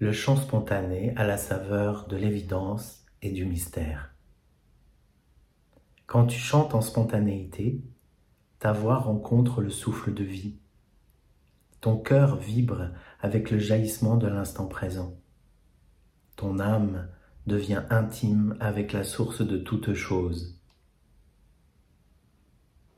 le 0.00 0.12
chant 0.12 0.36
spontané 0.36 1.12
à 1.16 1.26
la 1.26 1.36
saveur 1.36 2.06
de 2.06 2.16
l'évidence 2.16 3.04
et 3.20 3.32
du 3.32 3.44
mystère. 3.44 4.14
Quand 6.06 6.26
tu 6.26 6.38
chantes 6.38 6.74
en 6.74 6.80
spontanéité, 6.80 7.82
ta 8.60 8.72
voix 8.72 8.98
rencontre 8.98 9.60
le 9.60 9.70
souffle 9.70 10.14
de 10.14 10.22
vie. 10.22 10.56
Ton 11.80 11.96
cœur 11.96 12.36
vibre 12.36 12.90
avec 13.20 13.50
le 13.50 13.58
jaillissement 13.58 14.16
de 14.16 14.28
l'instant 14.28 14.66
présent. 14.66 15.18
Ton 16.36 16.60
âme 16.60 17.08
devient 17.48 17.82
intime 17.90 18.56
avec 18.60 18.92
la 18.92 19.02
source 19.02 19.42
de 19.42 19.58
toute 19.58 19.94
chose. 19.94 20.60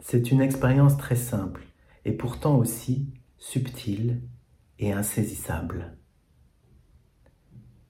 C'est 0.00 0.30
une 0.30 0.42
expérience 0.42 0.98
très 0.98 1.16
simple 1.16 1.66
et 2.04 2.12
pourtant 2.12 2.56
aussi 2.56 3.08
subtile 3.38 4.20
et 4.78 4.92
insaisissable. 4.92 5.96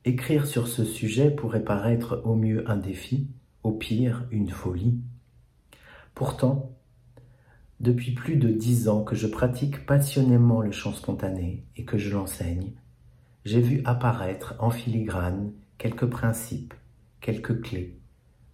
Écrire 0.06 0.46
sur 0.46 0.66
ce 0.66 0.82
sujet 0.82 1.30
pourrait 1.30 1.62
paraître 1.62 2.22
au 2.24 2.34
mieux 2.34 2.68
un 2.70 2.78
défi, 2.78 3.28
au 3.62 3.72
pire 3.72 4.26
une 4.30 4.48
folie. 4.48 4.98
Pourtant, 6.14 6.74
depuis 7.80 8.12
plus 8.12 8.36
de 8.36 8.48
dix 8.48 8.88
ans 8.88 9.04
que 9.04 9.14
je 9.14 9.26
pratique 9.26 9.84
passionnément 9.84 10.62
le 10.62 10.73
chant 10.73 10.95
spontané 10.95 11.66
et 11.76 11.84
que 11.84 11.98
je 11.98 12.14
l'enseigne, 12.14 12.73
j'ai 13.45 13.60
vu 13.60 13.82
apparaître 13.84 14.54
en 14.59 14.70
filigrane 14.70 15.52
quelques 15.76 16.06
principes, 16.06 16.73
quelques 17.20 17.60
clés, 17.60 17.98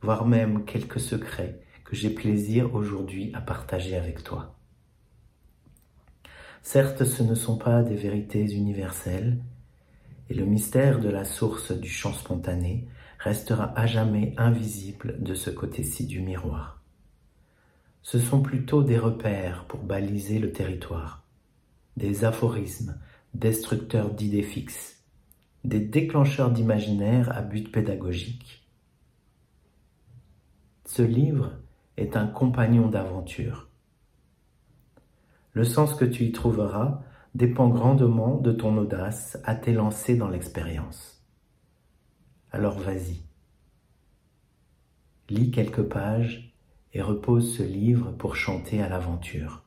voire 0.03 0.27
même 0.27 0.65
quelques 0.65 1.01
secrets 1.01 1.61
que 1.85 1.95
j'ai 1.95 2.11
plaisir 2.11 2.75
aujourd'hui 2.75 3.31
à 3.35 3.41
partager 3.41 3.97
avec 3.97 4.25
toi. 4.25 4.57
Certes, 6.63 7.05
ce 7.05 7.23
ne 7.23 7.37
sont 7.37 7.57
pas 7.57 7.85
des 7.85 7.95
vérités 7.95 8.53
universelles, 8.53 9.39
et 10.29 10.35
le 10.35 10.45
mystère 10.45 11.01
de 11.01 11.09
la 11.09 11.25
source 11.25 11.73
du 11.73 11.89
chant 11.89 12.13
spontané 12.13 12.87
restera 13.19 13.73
à 13.79 13.87
jamais 13.87 14.35
invisible 14.37 15.23
de 15.23 15.35
ce 15.35 15.51
côté-ci 15.51 16.07
du 16.07 16.21
miroir. 16.21 16.83
Ce 18.03 18.19
sont 18.19 18.41
plutôt 18.41 18.83
des 18.83 18.99
repères 18.99 19.65
pour 19.65 19.81
baliser 19.81 20.39
le 20.39 20.53
territoire, 20.53 21.25
des 21.97 22.25
aphorismes 22.25 22.99
destructeurs 23.35 24.11
d'idées 24.11 24.43
fixes, 24.43 25.03
des 25.65 25.81
déclencheurs 25.81 26.51
d'imaginaire 26.51 27.37
à 27.37 27.43
but 27.43 27.71
pédagogique. 27.73 28.65
Ce 30.85 31.03
livre 31.03 31.53
est 31.97 32.17
un 32.17 32.27
compagnon 32.27 32.89
d'aventure. 32.89 33.69
Le 35.53 35.65
sens 35.65 35.95
que 35.95 36.05
tu 36.05 36.25
y 36.25 36.33
trouveras 36.33 37.03
dépend 37.37 37.69
grandement 37.69 38.39
de 38.39 38.51
ton 38.51 38.79
audace 38.79 39.39
à 39.45 39.55
t'élancer 39.55 40.17
dans 40.17 40.31
l'expérience. 40.31 41.23
Alors 42.51 42.79
vas-y. 42.79 43.21
Lis 45.29 45.51
quelques 45.51 45.83
pages 45.83 46.55
et 46.95 47.03
repose 47.03 47.55
ce 47.55 47.63
livre 47.63 48.13
pour 48.13 48.37
chanter 48.37 48.81
à 48.81 48.89
l'aventure. 48.89 49.65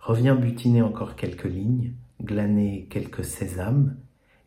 Reviens 0.00 0.34
butiner 0.34 0.80
encore 0.80 1.16
quelques 1.16 1.44
lignes, 1.44 1.92
glaner 2.22 2.86
quelques 2.88 3.24
sésames, 3.24 3.98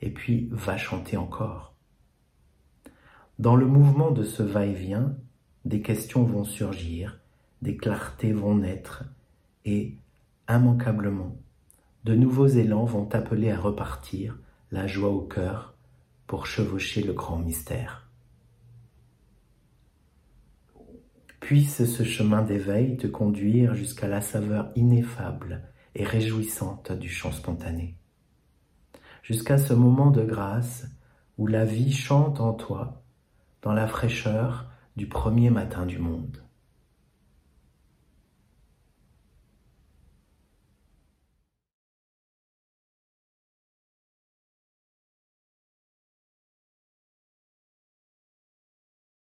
et 0.01 0.09
puis 0.09 0.49
va 0.51 0.77
chanter 0.77 1.17
encore. 1.17 1.75
Dans 3.37 3.55
le 3.55 3.67
mouvement 3.67 4.09
de 4.09 4.23
ce 4.23 4.41
va-et-vient, 4.41 5.15
des 5.65 5.83
questions 5.83 6.23
vont 6.23 6.45
surgir, 6.45 7.19
des 7.61 7.77
clartés 7.77 8.33
vont 8.33 8.55
naître, 8.55 9.03
et, 9.65 9.99
immanquablement, 10.49 11.37
de 12.03 12.15
nouveaux 12.15 12.47
élans 12.47 12.85
vont 12.85 13.09
appeler 13.13 13.51
à 13.51 13.59
repartir, 13.59 14.37
la 14.71 14.87
joie 14.87 15.09
au 15.09 15.21
cœur, 15.21 15.75
pour 16.27 16.47
chevaucher 16.47 17.03
le 17.03 17.13
grand 17.13 17.37
mystère. 17.37 18.09
Puisse 21.39 21.85
ce 21.85 22.03
chemin 22.03 22.41
d'éveil 22.41 22.97
te 22.97 23.07
conduire 23.07 23.75
jusqu'à 23.75 24.07
la 24.07 24.21
saveur 24.21 24.71
ineffable 24.75 25.61
et 25.95 26.03
réjouissante 26.03 26.91
du 26.91 27.09
chant 27.09 27.31
spontané, 27.31 27.97
jusqu'à 29.21 29.57
ce 29.57 29.73
moment 29.73 30.09
de 30.09 30.23
grâce 30.23 30.85
où 31.37 31.47
la 31.47 31.65
vie 31.65 31.91
chante 31.91 32.39
en 32.39 32.53
toi 32.53 33.03
dans 33.61 33.73
la 33.73 33.87
fraîcheur 33.87 34.69
du 34.95 35.07
premier 35.07 35.49
matin 35.49 35.85
du 35.85 35.99
monde. 35.99 36.43